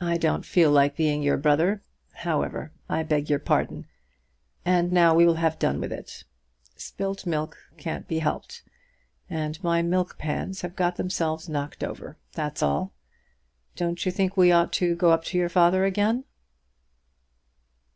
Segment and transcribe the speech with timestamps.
[0.00, 1.80] "I don't feel like being your brother.
[2.12, 3.86] However, I beg your pardon,
[4.64, 6.24] and now we will have done with it.
[6.74, 8.64] Spilt milk can't be helped,
[9.30, 12.18] and my milk pans have got themselves knocked over.
[12.32, 12.94] That's all.
[13.76, 16.24] Don't you think we ought to go up to your father again?"